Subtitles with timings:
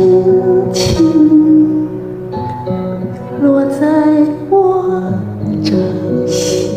[0.00, 1.86] 轻轻
[3.42, 3.86] 落在
[4.48, 5.12] 我
[5.62, 5.76] 掌
[6.26, 6.70] 心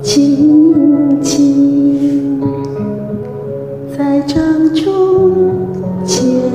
[0.00, 2.40] 静静
[3.96, 4.36] 在掌
[4.72, 5.34] 中
[6.04, 6.47] 间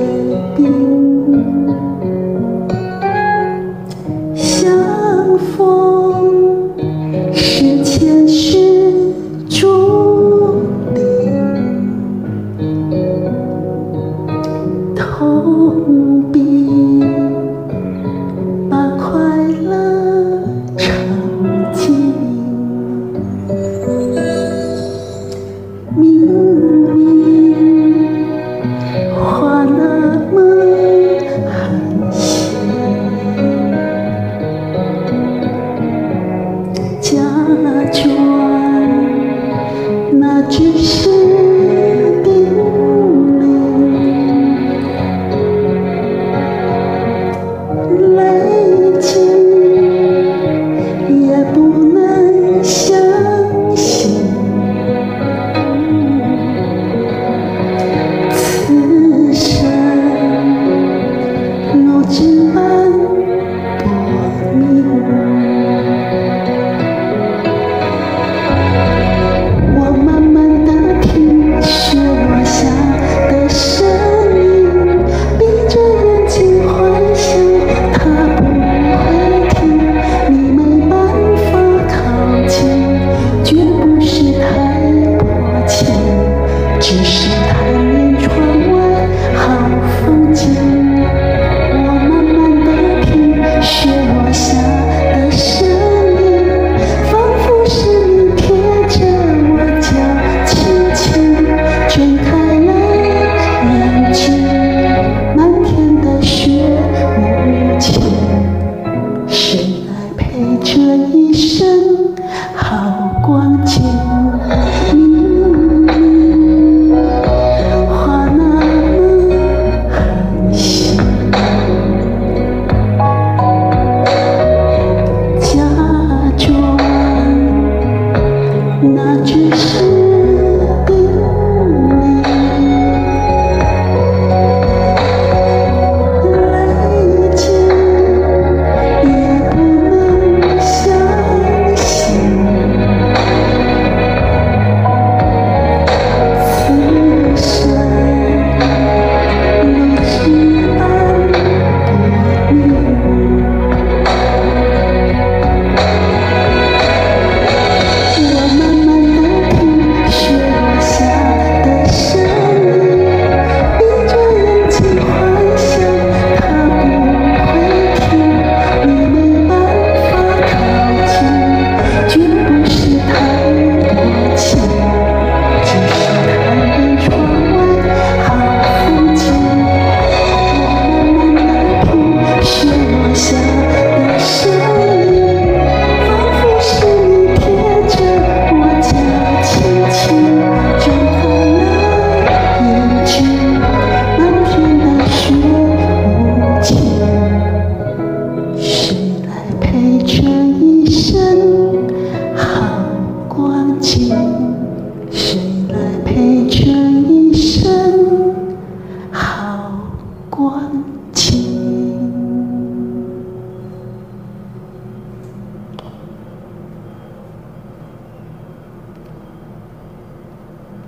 [15.16, 16.33] 痛